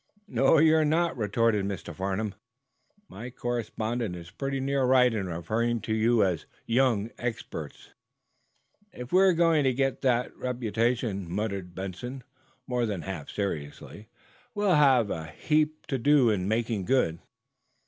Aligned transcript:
"No, 0.27 0.57
you're 0.57 0.83
not," 0.83 1.15
retorted 1.15 1.63
Mr. 1.63 1.93
Farnum. 1.93 2.33
"My 3.07 3.29
correspondent 3.29 4.15
is 4.15 4.31
pretty 4.31 4.59
near 4.59 4.83
right 4.83 5.13
in 5.13 5.27
referring 5.27 5.79
to 5.81 5.93
you 5.93 6.23
as 6.23 6.47
young 6.65 7.11
experts." 7.19 7.91
"If 8.91 9.13
we're 9.13 9.33
going 9.33 9.63
to 9.63 9.73
get 9.75 10.01
that 10.01 10.35
reputation," 10.35 11.29
muttered 11.31 11.75
Benson, 11.75 12.23
more 12.65 12.87
than 12.87 13.03
half 13.03 13.29
seriously, 13.29 14.07
"we'll 14.55 14.73
have 14.73 15.11
a 15.11 15.27
heap 15.27 15.85
to 15.85 15.99
do 15.99 16.31
in 16.31 16.47
'making 16.47 16.85
good.'" 16.85 17.19